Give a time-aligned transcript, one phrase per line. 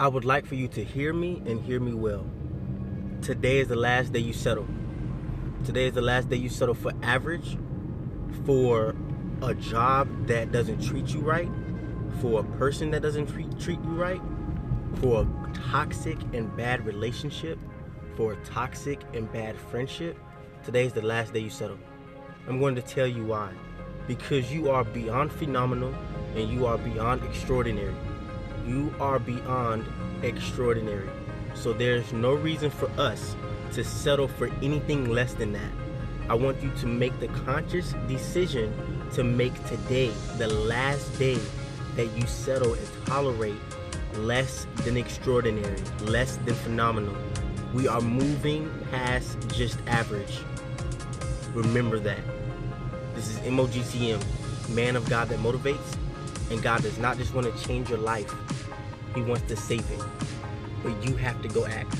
[0.00, 2.24] I would like for you to hear me and hear me well.
[3.20, 4.66] Today is the last day you settle.
[5.62, 7.58] Today is the last day you settle for average,
[8.46, 8.94] for
[9.42, 11.50] a job that doesn't treat you right,
[12.22, 14.22] for a person that doesn't treat, treat you right,
[15.02, 17.58] for a toxic and bad relationship,
[18.16, 20.18] for a toxic and bad friendship.
[20.64, 21.78] Today is the last day you settle.
[22.48, 23.52] I'm going to tell you why.
[24.06, 25.94] Because you are beyond phenomenal
[26.36, 27.94] and you are beyond extraordinary.
[28.66, 29.86] You are beyond
[30.22, 31.08] extraordinary.
[31.54, 33.34] So there's no reason for us
[33.72, 35.72] to settle for anything less than that.
[36.28, 38.72] I want you to make the conscious decision
[39.12, 41.38] to make today the last day
[41.96, 43.56] that you settle and tolerate
[44.14, 47.16] less than extraordinary, less than phenomenal.
[47.74, 50.38] We are moving past just average.
[51.52, 52.20] Remember that.
[53.14, 54.22] This is MOGTM,
[54.70, 55.96] man of God that motivates,
[56.50, 58.32] and God does not just want to change your life,
[59.14, 60.00] He wants to save it.
[60.82, 61.94] But you have to go act.